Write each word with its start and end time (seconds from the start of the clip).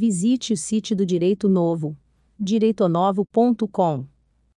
Visite 0.00 0.52
o 0.52 0.56
sítio 0.56 0.94
do 0.94 1.04
Direito 1.04 1.48
Novo, 1.48 1.96
direitonovo.com. 2.38 4.06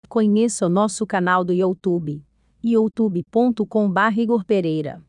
Conheça 0.08 0.66
o 0.66 0.68
nosso 0.68 1.04
canal 1.04 1.44
do 1.44 1.52
YouTube, 1.52 2.22
youtube.com.br 2.62 4.18
Igor 4.18 4.44
Pereira. 4.44 5.02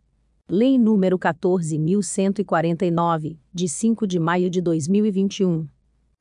Lei 0.49 0.79
número 0.79 1.19
14.149, 1.19 3.37
de 3.53 3.69
5 3.69 4.07
de 4.07 4.17
maio 4.17 4.49
de 4.49 4.59
2021. 4.59 5.67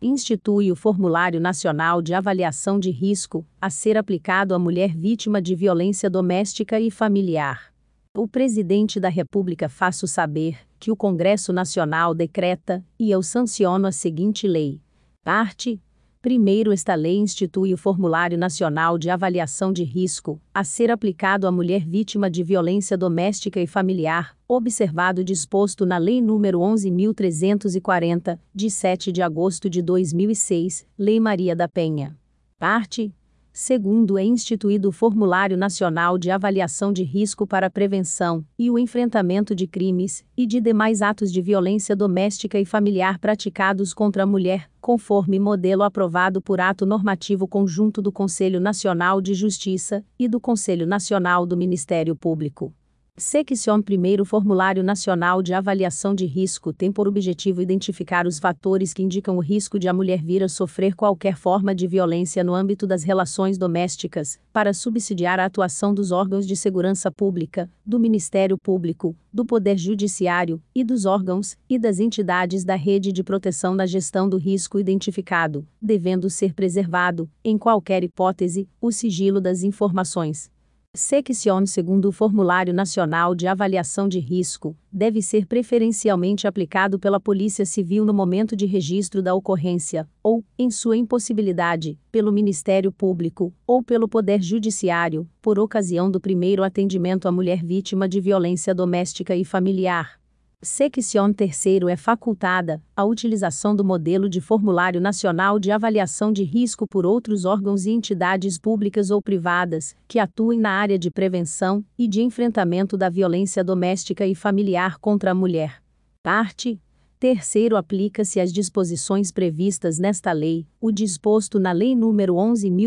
Institui 0.03 0.71
o 0.71 0.77
Formulário 0.77 1.41
Nacional 1.41 2.03
de 2.03 2.13
Avaliação 2.13 2.79
de 2.79 2.91
Risco, 2.91 3.47
a 3.59 3.71
ser 3.71 3.97
aplicado 3.97 4.55
à 4.55 4.59
mulher 4.59 4.95
vítima 4.95 5.41
de 5.41 5.55
violência 5.55 6.11
doméstica 6.11 6.79
e 6.79 6.91
familiar. 6.91 7.73
O 8.15 8.29
Presidente 8.29 9.01
da 9.01 9.09
República 9.09 9.71
faço 9.71 10.07
saber 10.07 10.59
que 10.83 10.91
o 10.91 10.97
Congresso 10.97 11.53
Nacional 11.53 12.13
decreta, 12.13 12.85
e 12.99 13.09
eu 13.09 13.23
sanciono 13.23 13.87
a 13.87 13.93
seguinte 13.93 14.49
lei. 14.49 14.81
Parte 15.23 15.81
Primeiro, 16.21 16.73
esta 16.73 16.97
lei 16.97 17.19
institui 17.19 17.73
o 17.73 17.77
Formulário 17.77 18.37
Nacional 18.37 18.99
de 18.99 19.09
Avaliação 19.09 19.73
de 19.73 19.85
Risco, 19.85 20.41
a 20.53 20.65
ser 20.65 20.91
aplicado 20.91 21.47
à 21.47 21.53
mulher 21.53 21.87
vítima 21.87 22.29
de 22.29 22.43
violência 22.43 22.99
doméstica 22.99 23.61
e 23.61 23.67
familiar, 23.67 24.37
observado 24.49 25.23
disposto 25.23 25.87
na 25.87 25.99
Lei 25.99 26.21
nº 26.21 26.53
11.340, 26.53 28.39
de 28.53 28.69
7 28.69 29.13
de 29.13 29.23
agosto 29.23 29.71
de 29.71 29.83
2006, 29.83 30.85
Lei 30.99 31.21
Maria 31.21 31.55
da 31.55 31.69
Penha. 31.69 32.17
Parte 32.59 33.15
Segundo, 33.53 34.17
é 34.17 34.25
instituído 34.25 34.89
o 34.89 34.93
Formulário 34.93 35.59
Nacional 35.59 36.17
de 36.17 36.31
Avaliação 36.31 36.91
de 36.91 37.03
Risco 37.03 37.47
para 37.47 37.67
a 37.67 37.71
Prevenção 37.71 38.43
e 38.59 38.71
o 38.71 38.79
Enfrentamento 38.79 39.55
de 39.55 39.67
Crimes 39.67 40.25
e 40.35 40.47
de 40.47 40.59
demais 40.59 41.03
atos 41.03 41.31
de 41.31 41.43
violência 41.43 41.95
doméstica 41.95 42.59
e 42.59 42.65
familiar 42.65 43.19
praticados 43.19 43.93
contra 43.93 44.23
a 44.23 44.27
mulher, 44.27 44.71
conforme 44.81 45.39
modelo 45.39 45.83
aprovado 45.83 46.41
por 46.41 46.63
ato 46.63 46.87
normativo 46.87 47.47
conjunto 47.47 48.01
do 48.01 48.11
Conselho 48.11 48.59
Nacional 48.59 49.21
de 49.21 49.35
Justiça 49.35 50.03
e 50.19 50.27
do 50.27 50.41
Conselho 50.41 50.87
Nacional 50.87 51.45
do 51.45 51.55
Ministério 51.55 52.17
Público. 52.17 52.73
Section 53.19 53.83
primeiro 53.83 54.25
Formulário 54.25 54.83
Nacional 54.83 55.43
de 55.43 55.53
Avaliação 55.53 56.15
de 56.15 56.25
Risco 56.25 56.73
tem 56.73 56.91
por 56.91 57.07
objetivo 57.07 57.61
identificar 57.61 58.27
os 58.27 58.39
fatores 58.39 58.95
que 58.95 59.03
indicam 59.03 59.37
o 59.37 59.41
risco 59.41 59.79
de 59.79 59.87
a 59.87 59.93
mulher 59.93 60.23
vir 60.23 60.43
a 60.43 60.49
sofrer 60.49 60.95
qualquer 60.95 61.37
forma 61.37 61.75
de 61.75 61.87
violência 61.87 62.43
no 62.43 62.55
âmbito 62.55 62.87
das 62.87 63.03
relações 63.03 63.59
domésticas, 63.59 64.41
para 64.51 64.73
subsidiar 64.73 65.39
a 65.39 65.45
atuação 65.45 65.93
dos 65.93 66.11
órgãos 66.11 66.47
de 66.47 66.57
segurança 66.57 67.11
pública, 67.11 67.71
do 67.85 68.01
Ministério 68.01 68.57
Público, 68.57 69.15
do 69.31 69.45
Poder 69.45 69.77
Judiciário 69.77 70.63
e 70.75 70.83
dos 70.83 71.05
órgãos 71.05 71.55
e 71.69 71.79
das 71.79 72.01
entidades 72.01 72.65
da 72.65 72.77
rede 72.77 73.13
de 73.13 73.23
proteção 73.23 73.75
na 73.75 73.85
gestão 73.85 74.27
do 74.27 74.39
risco 74.39 74.81
identificado, 74.81 75.67
devendo 75.83 76.31
ser 76.31 76.55
preservado, 76.55 77.31
em 77.45 77.59
qualquer 77.59 78.03
hipótese, 78.03 78.67
o 78.81 78.91
sigilo 78.91 79.39
das 79.41 79.63
informações. 79.63 80.52
Section 80.95 81.65
segundo 81.65 82.11
o 82.11 82.13
Formulário 82.13 82.75
Nacional 82.75 83.35
de 83.35 83.47
Avaliação 83.47 84.07
de 84.07 84.19
Risco, 84.19 84.77
deve 84.93 85.23
ser 85.23 85.47
preferencialmente 85.47 86.47
aplicado 86.47 86.99
pela 86.99 87.19
Polícia 87.19 87.65
Civil 87.65 88.05
no 88.05 88.13
momento 88.13 88.55
de 88.55 88.67
registro 88.67 89.23
da 89.23 89.35
ocorrência, 89.35 90.07
ou, 90.23 90.45
em 90.59 90.71
sua 90.71 90.95
impossibilidade, 90.95 91.99
pelo 92.11 92.31
Ministério 92.31 92.93
Público, 92.93 93.55
ou 93.67 93.83
pelo 93.83 94.07
Poder 94.07 94.43
Judiciário, 94.43 95.27
por 95.41 95.59
ocasião 95.59 96.11
do 96.11 96.21
primeiro 96.21 96.63
atendimento 96.63 97.27
à 97.27 97.33
mulher 97.33 97.65
vítima 97.65 98.07
de 98.07 98.21
violência 98.21 98.75
doméstica 98.75 99.35
e 99.35 99.47
familiar. 99.47 100.22
Section 100.65 101.33
terceiro 101.33 101.89
é 101.89 101.97
facultada 101.97 102.81
a 102.95 103.05
utilização 103.05 103.75
do 103.75 103.85
modelo 103.85 104.29
de 104.29 104.41
Formulário 104.41 105.01
Nacional 105.01 105.59
de 105.59 105.73
Avaliação 105.73 106.33
de 106.33 106.45
Risco 106.45 106.87
por 106.87 107.05
outros 107.05 107.45
órgãos 107.45 107.85
e 107.85 107.91
entidades 107.91 108.61
públicas 108.61 109.11
ou 109.11 109.21
privadas 109.21 109.97
que 110.07 110.21
atuem 110.21 110.61
na 110.61 110.71
área 110.71 110.97
de 110.97 111.11
prevenção 111.11 111.85
e 111.99 112.07
de 112.07 112.23
enfrentamento 112.23 112.97
da 112.97 113.09
violência 113.09 113.65
doméstica 113.65 114.25
e 114.25 114.37
familiar 114.37 114.99
contra 115.01 115.33
a 115.33 115.35
mulher. 115.35 115.83
Parte 116.23 116.81
Terceiro, 117.19 117.77
aplica-se 117.77 118.39
às 118.39 118.53
disposições 118.53 119.33
previstas 119.33 119.99
nesta 119.99 120.31
lei, 120.31 120.65
o 120.81 120.93
disposto 120.93 121.59
na 121.59 121.73
Lei 121.73 121.95
nº 121.95 122.33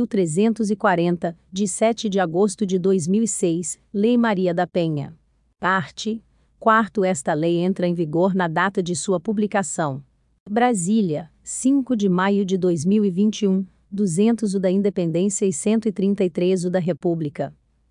11.340, 0.08 1.36
de 1.52 1.68
7 1.68 2.08
de 2.08 2.22
agosto 2.22 2.66
de 2.66 2.80
2006, 2.80 3.80
Lei 3.94 4.18
Maria 4.18 4.54
da 4.54 4.66
Penha. 4.66 5.14
Parte 5.58 6.22
Quarto, 6.60 7.04
esta 7.04 7.34
lei 7.34 7.58
entra 7.58 7.88
em 7.88 7.94
vigor 7.94 8.34
na 8.34 8.48
data 8.48 8.82
de 8.82 8.96
sua 8.96 9.20
publicação. 9.20 10.04
Brasília, 10.50 11.30
5 11.44 11.96
de 11.96 12.10
maio 12.10 12.46
de 12.46 12.58
2021, 12.58 13.66
200 13.92 14.56
o 14.56 14.60
da 14.60 14.72
Independência 14.72 15.46
e 15.46 15.54
133 15.54 16.66
o 16.66 16.70
da 16.72 16.80
República. 16.80 17.54